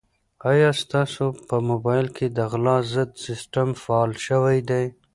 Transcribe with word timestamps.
آیا 0.51 0.69
ستاسو 0.81 1.25
په 1.47 1.55
موبایل 1.69 2.07
کې 2.15 2.25
د 2.37 2.37
غلا 2.51 2.77
ضد 2.93 3.09
سیسټم 3.25 3.69
فعال 3.81 4.11
شوی 4.25 4.57
دی؟ 4.69 4.85